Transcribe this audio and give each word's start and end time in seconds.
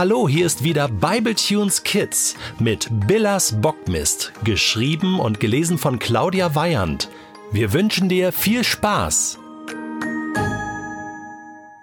Hallo, 0.00 0.26
hier 0.26 0.46
ist 0.46 0.64
wieder 0.64 0.88
Bibletunes 0.88 1.82
Kids 1.82 2.34
mit 2.58 2.88
Billas 3.06 3.60
Bockmist, 3.60 4.32
geschrieben 4.44 5.20
und 5.20 5.40
gelesen 5.40 5.76
von 5.76 5.98
Claudia 5.98 6.54
Weyand. 6.54 7.10
Wir 7.52 7.74
wünschen 7.74 8.08
dir 8.08 8.32
viel 8.32 8.64
Spaß. 8.64 9.38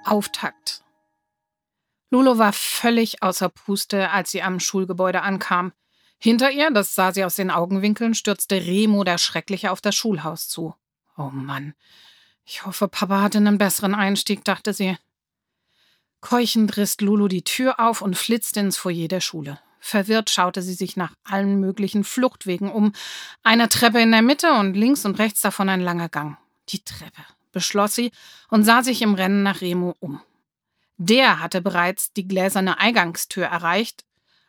Auftakt. 0.03 0.81
Lulu 2.09 2.39
war 2.39 2.53
völlig 2.53 3.21
außer 3.21 3.49
Puste, 3.49 4.09
als 4.09 4.31
sie 4.31 4.41
am 4.41 4.59
Schulgebäude 4.59 5.21
ankam. 5.21 5.71
Hinter 6.17 6.49
ihr, 6.49 6.71
das 6.71 6.95
sah 6.95 7.11
sie 7.13 7.23
aus 7.23 7.35
den 7.35 7.51
Augenwinkeln, 7.51 8.15
stürzte 8.15 8.55
Remo 8.55 9.03
der 9.03 9.19
Schreckliche 9.19 9.69
auf 9.69 9.79
das 9.79 9.93
Schulhaus 9.93 10.49
zu. 10.49 10.73
Oh 11.17 11.29
Mann. 11.31 11.75
Ich 12.45 12.65
hoffe, 12.65 12.87
Papa 12.87 13.21
hatte 13.21 13.37
einen 13.37 13.59
besseren 13.59 13.93
Einstieg, 13.93 14.43
dachte 14.43 14.73
sie. 14.73 14.97
Keuchend 16.21 16.77
riss 16.77 16.99
Lulu 16.99 17.27
die 17.27 17.43
Tür 17.43 17.79
auf 17.79 18.01
und 18.01 18.17
flitzte 18.17 18.59
ins 18.59 18.77
Foyer 18.77 19.07
der 19.07 19.21
Schule. 19.21 19.59
Verwirrt 19.79 20.29
schaute 20.29 20.61
sie 20.61 20.73
sich 20.73 20.97
nach 20.97 21.13
allen 21.23 21.59
möglichen 21.59 22.03
Fluchtwegen 22.03 22.71
um. 22.71 22.93
Eine 23.43 23.69
Treppe 23.69 24.01
in 24.01 24.11
der 24.11 24.21
Mitte 24.21 24.53
und 24.53 24.73
links 24.73 25.05
und 25.05 25.19
rechts 25.19 25.41
davon 25.41 25.69
ein 25.69 25.81
langer 25.81 26.09
Gang. 26.09 26.37
Die 26.69 26.83
Treppe, 26.83 27.21
beschloss 27.51 27.95
sie 27.95 28.11
und 28.49 28.63
sah 28.63 28.83
sich 28.83 29.01
im 29.01 29.13
Rennen 29.13 29.43
nach 29.43 29.61
Remo 29.61 29.95
um. 29.99 30.21
Der 30.97 31.39
hatte 31.39 31.61
bereits 31.61 32.11
die 32.11 32.27
gläserne 32.27 32.79
Eingangstür 32.79 33.45
erreicht. 33.45 34.03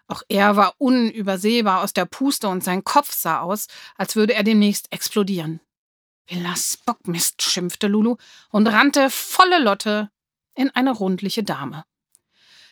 Auch 0.09 0.23
er 0.28 0.56
war 0.56 0.74
unübersehbar 0.78 1.82
aus 1.82 1.92
der 1.92 2.06
Puste 2.06 2.48
und 2.48 2.64
sein 2.64 2.82
Kopf 2.82 3.12
sah 3.12 3.40
aus, 3.40 3.68
als 3.96 4.16
würde 4.16 4.32
er 4.32 4.42
demnächst 4.42 4.90
explodieren. 4.90 5.60
Villas 6.26 6.78
Bockmist, 6.84 7.42
schimpfte 7.42 7.87
Lulu 7.87 8.16
und 8.50 8.66
rannte 8.66 9.10
volle 9.10 9.62
Lotte 9.62 10.10
in 10.58 10.70
eine 10.70 10.90
rundliche 10.90 11.42
Dame. 11.42 11.84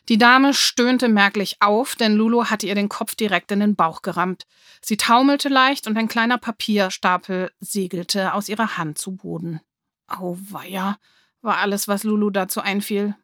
Die 0.09 0.19
Dame 0.19 0.55
stöhnte 0.55 1.09
merklich 1.09 1.57
auf, 1.61 1.97
denn 1.97 2.15
Lulu 2.15 2.45
hatte 2.45 2.67
ihr 2.67 2.75
den 2.75 2.89
Kopf 2.89 3.15
direkt 3.15 3.51
in 3.51 3.61
den 3.61 3.75
Bauch 3.75 4.03
gerammt. 4.03 4.45
Sie 4.81 4.97
taumelte 4.97 5.49
leicht 5.49 5.87
und 5.87 5.97
ein 5.97 6.09
kleiner 6.09 6.39
Papierstapel 6.39 7.51
segelte 7.59 8.35
aus 8.35 8.49
ihrer 8.49 8.77
Hand 8.77 8.99
zu 8.99 9.17
Boden. 9.17 9.61
Auweia, 10.07 10.99
war 11.43 11.59
alles, 11.59 11.89
was 11.89 12.05
Lulu 12.05 12.31
dazu 12.31 12.61
einfiel. 12.61 13.17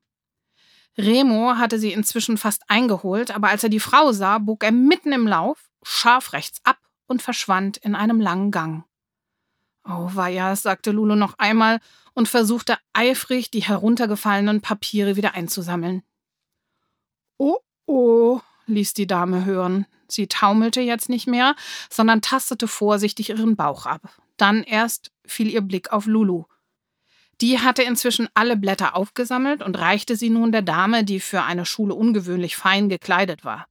Remo 0.98 1.54
hatte 1.56 1.78
sie 1.78 1.92
inzwischen 1.92 2.36
fast 2.36 2.62
eingeholt, 2.68 3.30
aber 3.30 3.48
als 3.48 3.62
er 3.62 3.70
die 3.70 3.80
Frau 3.80 4.12
sah, 4.12 4.38
bog 4.38 4.64
er 4.64 4.72
mitten 4.72 5.12
im 5.12 5.26
Lauf 5.26 5.70
scharf 5.82 6.32
rechts 6.32 6.60
ab 6.64 6.78
und 7.06 7.22
verschwand 7.22 7.76
in 7.78 7.94
einem 7.94 8.20
langen 8.20 8.50
Gang. 8.50 8.84
Auweia, 9.84 10.54
sagte 10.56 10.90
Lulu 10.90 11.14
noch 11.14 11.38
einmal 11.38 11.80
und 12.14 12.28
versuchte 12.28 12.78
eifrig, 12.92 13.50
die 13.50 13.62
heruntergefallenen 13.62 14.60
Papiere 14.60 15.16
wieder 15.16 15.34
einzusammeln. 15.34 16.02
Oh, 17.38 17.58
oh, 17.86 18.40
ließ 18.66 18.94
die 18.94 19.06
Dame 19.06 19.44
hören. 19.44 19.86
Sie 20.08 20.28
taumelte 20.28 20.80
jetzt 20.80 21.08
nicht 21.08 21.26
mehr, 21.26 21.56
sondern 21.90 22.20
tastete 22.20 22.68
vorsichtig 22.68 23.30
ihren 23.30 23.56
Bauch 23.56 23.86
ab. 23.86 24.02
Dann 24.36 24.62
erst 24.62 25.10
fiel 25.24 25.48
ihr 25.48 25.62
Blick 25.62 25.92
auf 25.92 26.06
Lulu. 26.06 26.44
Die 27.40 27.58
hatte 27.58 27.82
inzwischen 27.82 28.28
alle 28.34 28.56
Blätter 28.56 28.94
aufgesammelt 28.94 29.62
und 29.62 29.78
reichte 29.78 30.16
sie 30.16 30.30
nun 30.30 30.52
der 30.52 30.62
Dame, 30.62 31.02
die 31.02 31.18
für 31.18 31.42
eine 31.42 31.66
Schule 31.66 31.94
ungewöhnlich 31.94 32.56
fein 32.56 32.88
gekleidet 32.88 33.44
war. 33.44 33.66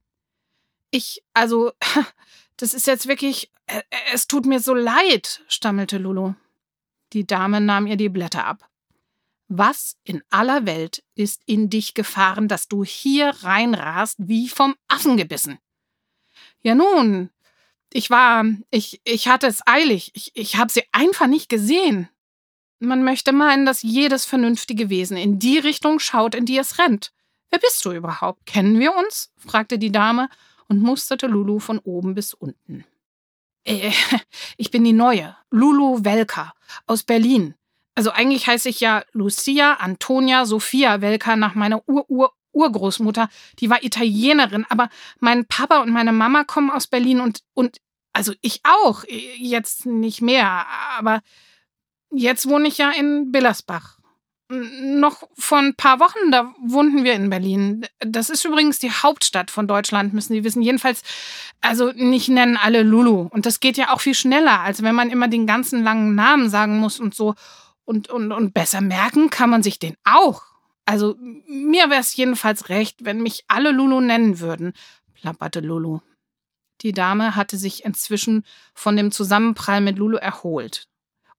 Ich, 0.90 1.22
also, 1.32 1.72
das 2.62 2.74
ist 2.74 2.86
jetzt 2.86 3.08
wirklich, 3.08 3.50
äh, 3.66 3.82
es 4.12 4.28
tut 4.28 4.46
mir 4.46 4.60
so 4.60 4.72
leid, 4.72 5.42
stammelte 5.48 5.98
Lulu. 5.98 6.34
Die 7.12 7.26
Dame 7.26 7.60
nahm 7.60 7.88
ihr 7.88 7.96
die 7.96 8.08
Blätter 8.08 8.46
ab. 8.46 8.70
Was 9.48 9.96
in 10.04 10.22
aller 10.30 10.64
Welt 10.64 11.02
ist 11.16 11.42
in 11.44 11.70
dich 11.70 11.92
gefahren, 11.92 12.46
dass 12.46 12.68
du 12.68 12.84
hier 12.84 13.30
reinrast 13.42 14.14
wie 14.18 14.48
vom 14.48 14.76
Affen 14.86 15.16
gebissen? 15.16 15.58
Ja 16.62 16.76
nun, 16.76 17.30
ich 17.92 18.10
war, 18.10 18.44
ich, 18.70 19.00
ich 19.04 19.26
hatte 19.26 19.48
es 19.48 19.66
eilig, 19.66 20.12
ich, 20.14 20.30
ich 20.34 20.56
habe 20.56 20.70
sie 20.70 20.84
einfach 20.92 21.26
nicht 21.26 21.48
gesehen. 21.48 22.08
Man 22.78 23.02
möchte 23.02 23.32
meinen, 23.32 23.66
dass 23.66 23.82
jedes 23.82 24.24
vernünftige 24.24 24.88
Wesen 24.88 25.16
in 25.16 25.40
die 25.40 25.58
Richtung 25.58 25.98
schaut, 25.98 26.36
in 26.36 26.46
die 26.46 26.58
es 26.58 26.78
rennt. 26.78 27.12
Wer 27.50 27.58
bist 27.58 27.84
du 27.84 27.90
überhaupt? 27.90 28.46
Kennen 28.46 28.78
wir 28.78 28.94
uns? 28.94 29.32
fragte 29.36 29.80
die 29.80 29.92
Dame 29.92 30.28
und 30.72 30.80
musterte 30.80 31.26
Lulu 31.26 31.58
von 31.58 31.78
oben 31.80 32.14
bis 32.14 32.32
unten. 32.32 32.86
Äh, 33.64 33.92
ich 34.56 34.70
bin 34.70 34.84
die 34.84 34.94
Neue, 34.94 35.36
Lulu 35.50 36.02
Welker 36.02 36.54
aus 36.86 37.02
Berlin. 37.02 37.54
Also 37.94 38.10
eigentlich 38.10 38.46
heiße 38.46 38.70
ich 38.70 38.80
ja 38.80 39.04
Lucia 39.12 39.74
Antonia 39.74 40.46
Sophia 40.46 41.02
Welker 41.02 41.36
nach 41.36 41.54
meiner 41.54 41.86
Ur-Ur 41.86 42.32
Urgroßmutter. 42.54 43.28
Die 43.60 43.68
war 43.68 43.82
Italienerin, 43.82 44.64
aber 44.70 44.88
mein 45.20 45.46
Papa 45.46 45.82
und 45.82 45.90
meine 45.90 46.12
Mama 46.12 46.44
kommen 46.44 46.70
aus 46.70 46.86
Berlin 46.86 47.20
und 47.20 47.40
und 47.52 47.78
also 48.14 48.32
ich 48.40 48.60
auch. 48.64 49.04
Jetzt 49.36 49.84
nicht 49.84 50.22
mehr, 50.22 50.66
aber 50.96 51.20
jetzt 52.10 52.48
wohne 52.48 52.68
ich 52.68 52.78
ja 52.78 52.90
in 52.90 53.30
Billersbach 53.30 53.98
noch 54.52 55.22
vor 55.36 55.58
ein 55.58 55.74
paar 55.74 55.98
Wochen, 56.00 56.30
da 56.30 56.52
wohnten 56.60 57.04
wir 57.04 57.14
in 57.14 57.30
Berlin. 57.30 57.86
Das 58.00 58.30
ist 58.30 58.44
übrigens 58.44 58.78
die 58.78 58.90
Hauptstadt 58.90 59.50
von 59.50 59.66
Deutschland, 59.66 60.12
müssen 60.12 60.34
Sie 60.34 60.44
wissen. 60.44 60.62
Jedenfalls, 60.62 61.02
also 61.60 61.92
nicht 61.92 62.28
nennen 62.28 62.56
alle 62.56 62.82
Lulu. 62.82 63.28
Und 63.30 63.46
das 63.46 63.60
geht 63.60 63.76
ja 63.76 63.92
auch 63.92 64.00
viel 64.00 64.14
schneller, 64.14 64.60
als 64.60 64.82
wenn 64.82 64.94
man 64.94 65.10
immer 65.10 65.28
den 65.28 65.46
ganzen 65.46 65.82
langen 65.82 66.14
Namen 66.14 66.50
sagen 66.50 66.78
muss 66.78 67.00
und 67.00 67.14
so. 67.14 67.34
Und, 67.84 68.10
und, 68.10 68.30
und 68.32 68.54
besser 68.54 68.80
merken 68.80 69.30
kann 69.30 69.50
man 69.50 69.62
sich 69.62 69.78
den 69.78 69.96
auch. 70.04 70.42
Also 70.84 71.16
mir 71.46 71.90
wäre 71.90 72.00
es 72.00 72.14
jedenfalls 72.16 72.68
recht, 72.68 73.04
wenn 73.04 73.22
mich 73.22 73.44
alle 73.48 73.70
Lulu 73.70 74.00
nennen 74.00 74.40
würden, 74.40 74.72
plapperte 75.14 75.60
Lulu. 75.60 76.00
Die 76.82 76.92
Dame 76.92 77.36
hatte 77.36 77.56
sich 77.56 77.84
inzwischen 77.84 78.44
von 78.74 78.96
dem 78.96 79.12
Zusammenprall 79.12 79.80
mit 79.80 79.98
Lulu 79.98 80.16
erholt. 80.16 80.88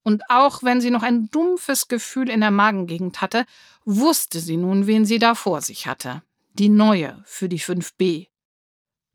Und 0.04 0.30
auch 0.30 0.64
wenn 0.64 0.82
sie 0.82 0.92
noch 0.92 1.04
ein 1.04 1.30
dumpfes 1.32 1.88
Gefühl 1.88 2.30
in 2.30 2.42
der 2.42 2.52
Magengegend 2.52 3.22
hatte, 3.22 3.46
wusste 3.86 4.40
sie 4.40 4.58
nun, 4.58 4.86
wen 4.86 5.06
sie 5.06 5.18
da 5.18 5.34
vor 5.34 5.62
sich 5.62 5.88
hatte. 5.88 6.22
Die 6.54 6.70
neue 6.70 7.22
für 7.26 7.50
die 7.50 7.60
5b. 7.60 8.28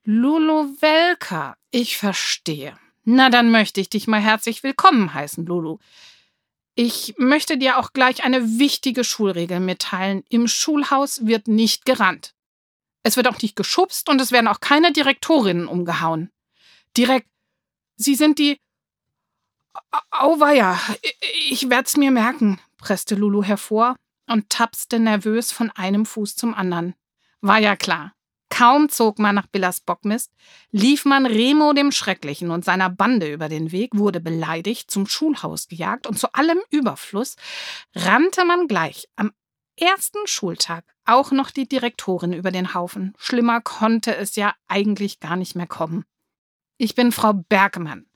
Lulu 0.04 0.76
Welka, 0.81 1.56
ich 1.71 1.99
verstehe. 1.99 2.76
Na, 3.04 3.31
dann 3.31 3.50
möchte 3.50 3.81
ich 3.81 3.91
dich 3.91 4.06
mal 4.06 4.21
herzlich 4.21 4.62
willkommen 4.62 5.12
heißen, 5.12 5.44
Lulu. 5.44 5.78
Ich 6.75 7.15
möchte 7.19 7.59
dir 7.59 7.78
auch 7.78 7.93
gleich 7.93 8.25
eine 8.25 8.59
wichtige 8.59 9.05
Schulregel 9.05 9.60
mitteilen. 9.60 10.25
Im 10.28 10.49
Schulhaus 10.49 11.26
wird 11.26 11.49
nicht 11.49 11.84
gerannt. 11.84 12.34
Es 13.03 13.16
wird 13.16 13.28
auch 13.28 13.41
nicht 13.43 13.56
geschubst 13.56 14.09
und 14.09 14.20
es 14.20 14.32
werden 14.32 14.49
auch 14.49 14.60
keine 14.60 14.93
Direktorinnen 14.93 15.66
umgehauen. 15.66 16.31
Direkt. 16.97 17.26
Sie 17.97 18.15
sind 18.15 18.38
die 18.38 18.60
Auweia, 20.10 20.78
ich 21.50 21.68
werd's 21.70 21.96
mir 21.96 22.10
merken, 22.10 22.60
presste 22.78 23.14
Lulu 23.14 23.42
hervor 23.42 23.96
und 24.26 24.50
tapste 24.50 24.98
nervös 24.98 25.52
von 25.52 25.70
einem 25.70 26.06
Fuß 26.06 26.36
zum 26.36 26.54
anderen. 26.54 26.94
War 27.40 27.58
ja 27.58 27.76
klar. 27.76 28.12
Kaum 28.50 28.88
zog 28.88 29.18
man 29.18 29.34
nach 29.34 29.46
Billas 29.46 29.80
Bockmist, 29.80 30.32
lief 30.70 31.04
man 31.04 31.26
Remo 31.26 31.74
dem 31.74 31.92
Schrecklichen 31.92 32.50
und 32.50 32.64
seiner 32.64 32.88
Bande 32.88 33.30
über 33.30 33.48
den 33.48 33.72
Weg, 33.72 33.90
wurde 33.94 34.20
beleidigt, 34.20 34.90
zum 34.90 35.06
Schulhaus 35.06 35.68
gejagt 35.68 36.06
und 36.06 36.18
zu 36.18 36.32
allem 36.32 36.58
Überfluss 36.70 37.36
rannte 37.94 38.44
man 38.44 38.66
gleich 38.66 39.06
am 39.16 39.32
ersten 39.76 40.18
Schultag 40.26 40.84
auch 41.04 41.30
noch 41.30 41.50
die 41.50 41.68
Direktorin 41.68 42.32
über 42.32 42.50
den 42.50 42.74
Haufen. 42.74 43.14
Schlimmer 43.18 43.60
konnte 43.60 44.16
es 44.16 44.34
ja 44.34 44.54
eigentlich 44.66 45.20
gar 45.20 45.36
nicht 45.36 45.54
mehr 45.54 45.66
kommen. 45.66 46.04
Ich 46.78 46.94
bin 46.94 47.12
Frau 47.12 47.32
Bergmann, 47.32 48.06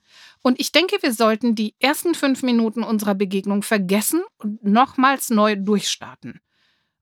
und 0.43 0.59
ich 0.59 0.71
denke, 0.71 0.97
wir 1.01 1.13
sollten 1.13 1.55
die 1.55 1.73
ersten 1.79 2.13
fünf 2.13 2.43
Minuten 2.43 2.83
unserer 2.83 3.15
Begegnung 3.15 3.63
vergessen 3.63 4.21
und 4.37 4.63
nochmals 4.63 5.29
neu 5.29 5.55
durchstarten. 5.55 6.41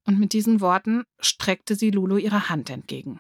Und 0.06 0.20
mit 0.20 0.34
diesen 0.34 0.62
Worten 0.62 1.04
streckte 1.20 1.76
sie 1.76 1.92
Lulu 1.92 2.18
ihre 2.18 2.50
Hand 2.50 2.70
entgegen. 2.70 3.20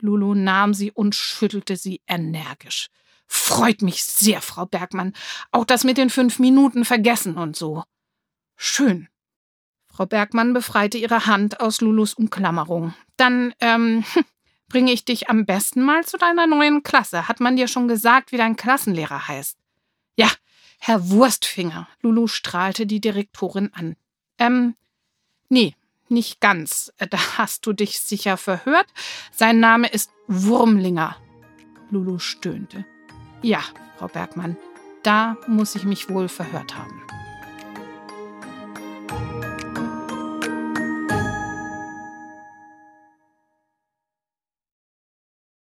Lulu 0.00 0.34
nahm 0.34 0.74
sie 0.74 0.90
und 0.90 1.14
schüttelte 1.14 1.76
sie 1.76 2.00
energisch. 2.06 2.88
Freut 3.26 3.82
mich 3.82 4.02
sehr, 4.02 4.40
Frau 4.40 4.66
Bergmann. 4.66 5.12
Auch 5.52 5.64
das 5.64 5.84
mit 5.84 5.98
den 5.98 6.10
fünf 6.10 6.38
Minuten 6.38 6.84
vergessen 6.84 7.36
und 7.36 7.54
so. 7.54 7.84
Schön. 8.56 9.08
Frau 9.86 10.06
Bergmann 10.06 10.52
befreite 10.52 10.98
ihre 10.98 11.26
Hand 11.26 11.60
aus 11.60 11.80
Lulus 11.80 12.14
Umklammerung. 12.14 12.94
Dann, 13.16 13.54
ähm, 13.60 14.04
bringe 14.70 14.92
ich 14.92 15.04
dich 15.04 15.28
am 15.28 15.44
besten 15.44 15.82
mal 15.82 16.04
zu 16.06 16.16
deiner 16.16 16.46
neuen 16.46 16.82
Klasse. 16.82 17.28
Hat 17.28 17.40
man 17.40 17.56
dir 17.56 17.68
schon 17.68 17.88
gesagt, 17.88 18.32
wie 18.32 18.38
dein 18.38 18.56
Klassenlehrer 18.56 19.28
heißt? 19.28 19.58
Ja, 20.16 20.30
Herr 20.78 21.10
Wurstfinger. 21.10 21.86
Lulu 22.00 22.26
strahlte 22.26 22.86
die 22.86 23.02
Direktorin 23.02 23.70
an. 23.74 23.96
Ähm, 24.38 24.74
nee, 25.50 25.74
nicht 26.08 26.40
ganz. 26.40 26.92
Da 27.10 27.38
hast 27.38 27.66
du 27.66 27.74
dich 27.74 28.00
sicher 28.00 28.38
verhört. 28.38 28.86
Sein 29.30 29.60
Name 29.60 29.88
ist 29.88 30.10
Wurmlinger. 30.26 31.16
Lulu 31.90 32.18
stöhnte. 32.18 32.86
Ja, 33.42 33.60
Frau 33.98 34.08
Bergmann, 34.08 34.56
da 35.02 35.36
muss 35.46 35.74
ich 35.74 35.84
mich 35.84 36.08
wohl 36.08 36.28
verhört 36.28 36.76
haben. 36.76 36.99